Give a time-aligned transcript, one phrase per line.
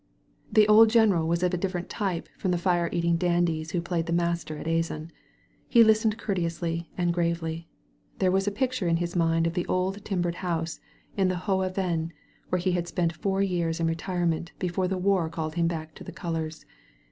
[0.51, 4.07] The old general was of a different tyx>e from the fire eating dandies who played
[4.07, 5.11] the master at Azan.
[5.67, 7.67] He listened courteously and gravely.
[8.17, 10.79] There was a picture in his mind of the old timbered house
[11.15, 12.13] in the Hohe Venn»
[12.49, 16.03] where he had spent four years in retirement before the war called him back to
[16.03, 16.65] the colors.